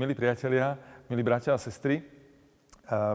milí 0.00 0.16
priatelia, 0.16 0.80
milí 1.12 1.20
bratia 1.20 1.52
a 1.52 1.60
sestry. 1.60 2.00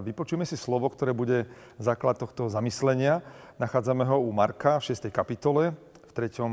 Vypočujeme 0.06 0.46
si 0.46 0.54
slovo, 0.54 0.86
ktoré 0.94 1.18
bude 1.18 1.50
základ 1.82 2.14
tohto 2.14 2.46
zamyslenia. 2.46 3.26
Nachádzame 3.58 4.06
ho 4.06 4.22
u 4.22 4.30
Marka 4.30 4.78
v 4.78 4.94
6. 4.94 5.10
kapitole, 5.10 5.74
v 6.06 6.12
3. 6.14 6.46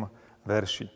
verši. 0.49 0.89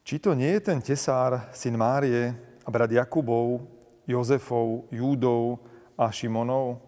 Či 0.00 0.16
to 0.16 0.32
nie 0.32 0.48
je 0.48 0.64
ten 0.64 0.80
tesár, 0.80 1.44
syn 1.52 1.76
Márie 1.76 2.32
a 2.64 2.68
brat 2.72 2.88
Jakubov, 2.88 3.68
Jozefov, 4.08 4.88
Júdov 4.88 5.60
a 6.00 6.08
Šimonov? 6.08 6.80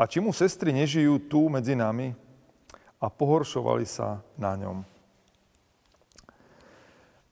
A 0.00 0.08
či 0.08 0.24
mu 0.24 0.32
sestry 0.32 0.72
nežijú 0.72 1.20
tu 1.28 1.52
medzi 1.52 1.76
nami? 1.76 2.16
A 2.96 3.12
pohoršovali 3.12 3.84
sa 3.84 4.24
na 4.40 4.56
ňom. 4.56 4.80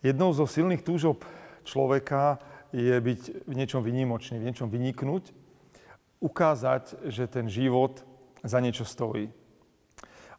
Jednou 0.05 0.37
zo 0.37 0.45
silných 0.45 0.85
túžob 0.85 1.25
človeka 1.65 2.37
je 2.73 2.97
byť 3.01 3.49
v 3.49 3.53
niečom 3.55 3.81
vynimočný, 3.81 4.39
v 4.39 4.47
niečom 4.51 4.69
vyniknúť, 4.69 5.33
ukázať, 6.19 7.09
že 7.09 7.31
ten 7.31 7.47
život 7.47 8.03
za 8.43 8.59
niečo 8.59 8.85
stojí. 8.85 9.31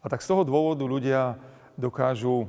A 0.00 0.08
tak 0.08 0.24
z 0.24 0.30
toho 0.32 0.44
dôvodu 0.44 0.84
ľudia 0.84 1.36
dokážu 1.76 2.48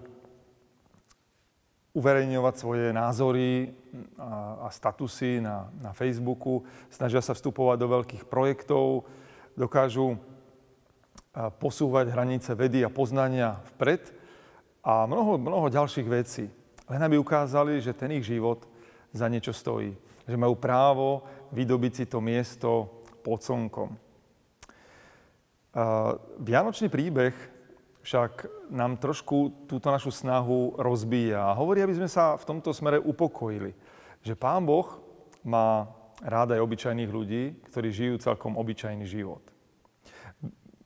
uverejňovať 1.91 2.55
svoje 2.55 2.85
názory 2.95 3.75
a, 4.15 4.63
a 4.63 4.67
statusy 4.71 5.43
na, 5.43 5.67
na 5.83 5.91
Facebooku, 5.91 6.63
snažia 6.87 7.19
sa 7.19 7.35
vstupovať 7.35 7.77
do 7.79 7.87
veľkých 7.91 8.23
projektov, 8.31 9.03
dokážu 9.59 10.15
posúvať 11.59 12.11
hranice 12.11 12.55
vedy 12.55 12.83
a 12.83 12.91
poznania 12.91 13.59
vpred 13.75 14.07
a 14.83 15.03
mnoho, 15.03 15.35
mnoho 15.35 15.67
ďalších 15.67 16.07
vecí 16.07 16.47
len 16.91 16.99
aby 16.99 17.15
ukázali, 17.15 17.79
že 17.79 17.95
ten 17.95 18.11
ich 18.11 18.27
život 18.27 18.67
za 19.11 19.27
niečo 19.27 19.51
stojí. 19.51 19.95
Že 20.25 20.37
majú 20.39 20.55
právo 20.55 21.23
vydobiť 21.51 21.91
si 21.93 22.05
to 22.07 22.23
miesto 22.23 23.03
pod 23.21 23.43
slnkom. 23.43 23.93
Vianočný 26.41 26.91
príbeh 26.91 27.35
však 28.01 28.49
nám 28.73 28.97
trošku 28.97 29.67
túto 29.69 29.93
našu 29.93 30.09
snahu 30.09 30.75
rozbíja 30.75 31.53
a 31.53 31.57
hovorí, 31.57 31.85
aby 31.85 31.95
sme 31.95 32.09
sa 32.09 32.33
v 32.35 32.47
tomto 32.49 32.73
smere 32.73 32.97
upokojili. 32.97 33.77
Že 34.25 34.33
Pán 34.35 34.65
Boh 34.65 34.89
má 35.45 35.85
rád 36.21 36.57
aj 36.57 36.63
obyčajných 36.65 37.11
ľudí, 37.11 37.43
ktorí 37.69 37.89
žijú 37.93 38.15
celkom 38.21 38.57
obyčajný 38.57 39.05
život. 39.05 39.41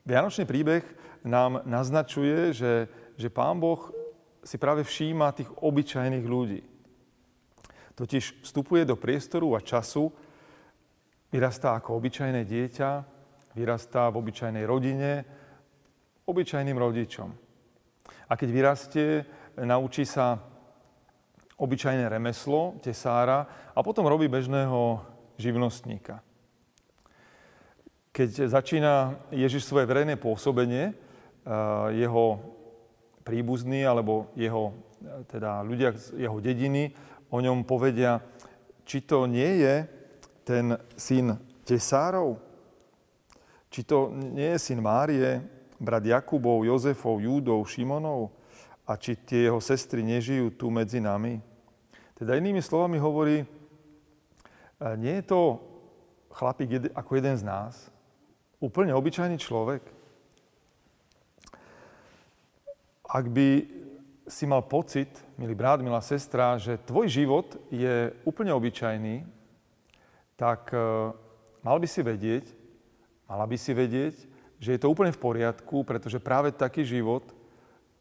Vianočný 0.06 0.44
príbeh 0.46 0.84
nám 1.26 1.66
naznačuje, 1.66 2.54
že, 2.54 2.86
že 3.18 3.28
Pán 3.32 3.58
Boh 3.58 3.90
si 4.46 4.56
práve 4.60 4.86
všíma 4.86 5.34
tých 5.34 5.50
obyčajných 5.50 6.22
ľudí. 6.22 6.62
Totiž 7.96 8.44
vstupuje 8.44 8.84
do 8.84 8.96
priestoru 9.00 9.56
a 9.56 9.64
času, 9.64 10.12
vyrastá 11.32 11.80
ako 11.80 11.96
obyčajné 11.96 12.44
dieťa, 12.44 12.90
vyrastá 13.56 14.12
v 14.12 14.20
obyčajnej 14.20 14.68
rodine, 14.68 15.24
obyčajným 16.28 16.76
rodičom. 16.76 17.32
A 18.28 18.32
keď 18.36 18.48
vyrastie, 18.52 19.08
naučí 19.56 20.04
sa 20.04 20.36
obyčajné 21.56 22.04
remeslo, 22.12 22.76
tesára 22.84 23.72
a 23.72 23.80
potom 23.80 24.04
robí 24.04 24.28
bežného 24.28 25.00
živnostníka. 25.40 26.20
Keď 28.12 28.52
začína 28.52 29.16
Ježiš 29.32 29.64
svoje 29.64 29.88
verejné 29.88 30.20
pôsobenie, 30.20 30.92
jeho 31.96 32.40
príbuzní 33.24 33.88
alebo 33.88 34.28
jeho, 34.36 34.76
teda 35.32 35.64
ľudia 35.64 35.96
z 35.96 36.28
jeho 36.28 36.36
dediny 36.44 36.92
o 37.30 37.38
ňom 37.42 37.66
povedia, 37.66 38.22
či 38.86 39.02
to 39.02 39.26
nie 39.26 39.62
je 39.62 39.74
ten 40.46 40.78
syn 40.94 41.34
Tesárov? 41.66 42.38
Či 43.70 43.80
to 43.82 44.08
nie 44.14 44.54
je 44.54 44.62
syn 44.62 44.80
Márie, 44.80 45.42
brat 45.76 46.06
Jakubov, 46.06 46.62
Jozefov, 46.62 47.18
Júdov, 47.18 47.66
Šimonov? 47.66 48.30
A 48.86 48.94
či 48.94 49.18
tie 49.18 49.50
jeho 49.50 49.58
sestry 49.58 50.06
nežijú 50.06 50.54
tu 50.54 50.70
medzi 50.70 51.02
nami? 51.02 51.42
Teda 52.14 52.38
inými 52.38 52.62
slovami 52.62 53.02
hovorí, 53.02 53.42
e, 53.42 53.46
nie 54.96 55.18
je 55.20 55.24
to 55.26 55.58
chlapík 56.30 56.94
ako 56.94 57.10
jeden 57.18 57.34
z 57.34 57.42
nás, 57.42 57.90
úplne 58.62 58.94
obyčajný 58.94 59.36
človek, 59.42 59.96
Ak 63.06 63.30
by 63.30 63.62
si 64.26 64.44
mal 64.46 64.66
pocit, 64.66 65.08
milý 65.38 65.54
brat, 65.54 65.78
milá 65.80 66.02
sestra, 66.02 66.58
že 66.58 66.82
tvoj 66.82 67.06
život 67.06 67.54
je 67.70 68.10
úplne 68.26 68.50
obyčajný, 68.50 69.22
tak 70.34 70.74
e, 70.74 70.78
mal 71.62 71.78
by 71.78 71.88
si 71.88 72.02
vedieť, 72.02 72.44
mala 73.30 73.46
by 73.46 73.56
si 73.56 73.72
vedieť, 73.72 74.14
že 74.58 74.74
je 74.74 74.80
to 74.82 74.90
úplne 74.90 75.14
v 75.14 75.22
poriadku, 75.22 75.86
pretože 75.86 76.18
práve 76.18 76.50
taký 76.50 76.82
život 76.82 77.22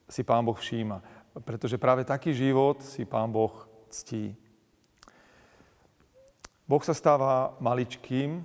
si 0.10 0.26
Pán 0.26 0.46
Boh 0.46 0.58
všíma. 0.58 1.02
Pretože 1.44 1.78
práve 1.78 2.08
taký 2.08 2.32
život 2.34 2.82
si 2.82 3.04
Pán 3.04 3.30
Boh 3.30 3.54
ctí. 3.92 4.34
Boh 6.66 6.82
sa 6.82 6.98
stáva 6.98 7.54
maličkým, 7.62 8.42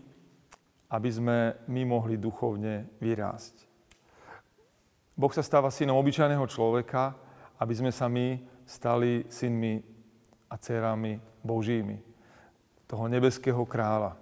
aby 0.91 1.09
sme 1.09 1.39
my 1.71 1.83
mohli 1.87 2.19
duchovne 2.19 2.91
vyrásť. 2.99 3.65
Boh 5.15 5.31
sa 5.31 5.41
stáva 5.41 5.71
synom 5.71 5.97
obyčajného 5.97 6.45
človeka, 6.51 7.15
aby 7.61 7.75
sme 7.77 7.93
sa 7.93 8.09
my 8.09 8.41
stali 8.65 9.29
synmi 9.29 9.85
a 10.49 10.57
dcerami 10.57 11.21
Božími, 11.45 12.01
toho 12.89 13.07
nebeského 13.07 13.61
kráľa. 13.69 14.17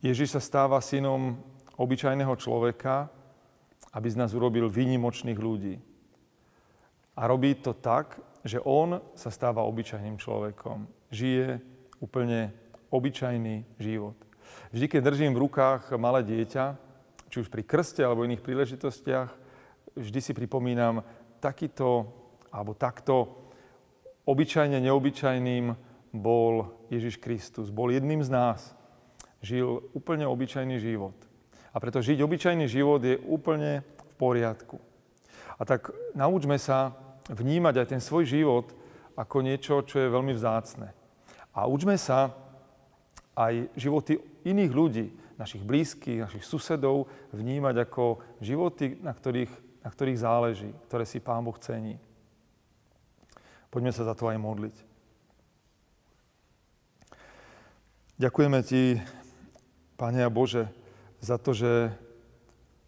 Ježiš 0.00 0.34
sa 0.34 0.42
stáva 0.42 0.80
synom 0.80 1.38
obyčajného 1.78 2.34
človeka, 2.40 3.12
aby 3.94 4.08
z 4.10 4.18
nás 4.18 4.34
urobil 4.34 4.66
výnimočných 4.66 5.38
ľudí. 5.38 5.76
A 7.18 7.26
robí 7.26 7.54
to 7.58 7.74
tak, 7.74 8.18
že 8.46 8.62
on 8.62 9.02
sa 9.18 9.30
stáva 9.30 9.66
obyčajným 9.66 10.18
človekom. 10.18 10.86
Žije 11.10 11.58
úplne 11.98 12.54
obyčajný 12.94 13.66
život. 13.78 14.14
Vždy, 14.70 14.86
keď 14.86 15.00
držím 15.02 15.32
v 15.34 15.42
rukách 15.44 15.92
malé 15.98 16.22
dieťa, 16.22 16.78
či 17.28 17.36
už 17.42 17.52
pri 17.52 17.66
krste 17.66 18.00
alebo 18.00 18.24
iných 18.24 18.44
príležitostiach, 18.44 19.30
vždy 19.98 20.20
si 20.22 20.32
pripomínam 20.32 21.02
takýto 21.40 22.10
alebo 22.52 22.74
takto 22.74 23.48
obyčajne 24.28 24.76
neobyčajným 24.82 25.72
bol 26.12 26.68
Ježiš 26.92 27.16
Kristus. 27.20 27.72
Bol 27.72 27.96
jedným 27.96 28.20
z 28.20 28.30
nás. 28.32 28.60
Žil 29.40 29.94
úplne 29.94 30.26
obyčajný 30.26 30.76
život. 30.82 31.14
A 31.72 31.76
preto 31.78 32.02
žiť 32.02 32.18
obyčajný 32.20 32.66
život 32.66 33.00
je 33.04 33.16
úplne 33.24 33.86
v 33.86 34.14
poriadku. 34.18 34.76
A 35.58 35.62
tak 35.64 35.94
naučme 36.14 36.58
sa 36.58 36.96
vnímať 37.30 37.74
aj 37.82 37.86
ten 37.86 38.02
svoj 38.02 38.24
život 38.26 38.66
ako 39.18 39.42
niečo, 39.42 39.82
čo 39.82 39.98
je 39.98 40.10
veľmi 40.10 40.32
vzácne. 40.34 40.94
A 41.54 41.66
učme 41.66 41.98
sa 41.98 42.34
aj 43.34 43.70
životy 43.78 44.18
iných 44.46 44.72
ľudí, 44.74 45.06
našich 45.38 45.62
blízkych, 45.62 46.26
našich 46.26 46.42
susedov 46.42 47.06
vnímať 47.30 47.86
ako 47.86 48.18
životy, 48.42 48.98
na 48.98 49.14
ktorých, 49.14 49.50
na 49.88 49.96
ktorých 49.96 50.20
záleží, 50.20 50.68
ktoré 50.84 51.08
si 51.08 51.16
Pán 51.16 51.40
Boh 51.40 51.56
cení. 51.56 51.96
Poďme 53.72 53.88
sa 53.88 54.04
za 54.04 54.12
to 54.12 54.28
aj 54.28 54.36
modliť. 54.36 54.76
Ďakujeme 58.20 58.60
Ti, 58.68 59.00
Pane 59.96 60.20
a 60.20 60.28
Bože, 60.28 60.68
za 61.24 61.40
to, 61.40 61.56
že 61.56 61.88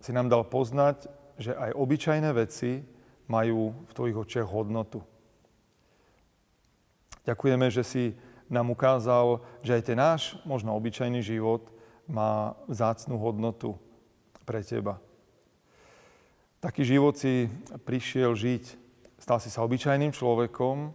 si 0.04 0.12
nám 0.12 0.28
dal 0.28 0.44
poznať, 0.44 1.08
že 1.40 1.56
aj 1.56 1.72
obyčajné 1.72 2.36
veci 2.36 2.84
majú 3.32 3.72
v 3.88 3.92
Tvojich 3.96 4.20
očiach 4.20 4.48
hodnotu. 4.52 5.00
Ďakujeme, 7.24 7.72
že 7.72 7.80
si 7.80 8.12
nám 8.52 8.76
ukázal, 8.76 9.40
že 9.64 9.72
aj 9.72 9.82
ten 9.88 9.96
náš, 9.96 10.36
možno 10.44 10.76
obyčajný 10.76 11.24
život, 11.24 11.64
má 12.04 12.52
vzácnú 12.68 13.16
hodnotu 13.16 13.80
pre 14.44 14.60
teba. 14.60 15.00
Taký 16.60 16.84
život 16.84 17.16
si 17.16 17.48
prišiel 17.88 18.36
žiť. 18.36 18.76
Stal 19.16 19.40
si 19.40 19.48
sa 19.48 19.64
obyčajným 19.64 20.12
človekom, 20.12 20.92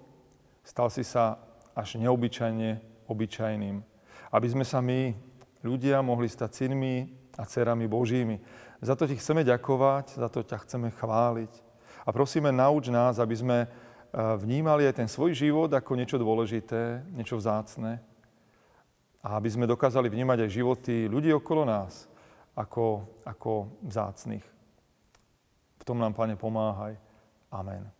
stal 0.61 0.93
si 0.93 1.01
sa 1.01 1.41
až 1.73 1.97
neobyčajne 1.97 2.77
obyčajným. 3.09 3.81
Aby 4.29 4.47
sme 4.53 4.61
sa 4.61 4.77
my, 4.77 5.17
ľudia, 5.65 6.05
mohli 6.05 6.29
stať 6.29 6.53
synmi 6.53 7.09
a 7.33 7.49
dcerami 7.49 7.89
Božími. 7.89 8.37
Za 8.77 8.93
to 8.93 9.09
ti 9.09 9.17
chceme 9.17 9.41
ďakovať, 9.41 10.21
za 10.21 10.29
to 10.29 10.45
ťa 10.45 10.57
chceme 10.69 10.93
chváliť. 10.93 11.53
A 12.05 12.13
prosíme, 12.13 12.53
nauč 12.53 12.93
nás, 12.93 13.17
aby 13.17 13.33
sme 13.33 13.57
eh, 13.65 13.69
vnímali 14.37 14.85
aj 14.85 15.01
ten 15.01 15.09
svoj 15.09 15.33
život 15.33 15.73
ako 15.73 15.97
niečo 15.97 16.21
dôležité, 16.21 17.01
niečo 17.09 17.41
vzácne, 17.41 18.05
a 19.25 19.41
aby 19.41 19.49
sme 19.49 19.65
dokázali 19.65 20.13
vnímať 20.13 20.45
aj 20.45 20.53
životy 20.53 21.09
ľudí 21.09 21.33
okolo 21.33 21.65
nás 21.65 22.05
ako, 22.53 23.09
ako 23.25 23.81
vzácných. 23.81 24.54
Tom 25.85 25.99
nám, 25.99 26.13
Pane, 26.13 26.35
pomáhaj. 26.35 26.97
Amen. 27.51 27.91